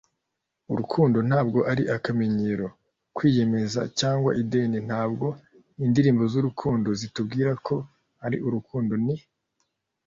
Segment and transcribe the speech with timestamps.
[0.71, 2.67] urukundo ntabwo ari akamenyero,
[3.15, 5.27] kwiyemeza, cyangwa ideni ntabwo
[5.85, 7.75] indirimbo z'urukundo zitubwira ko
[8.25, 9.15] ari- urukundo ni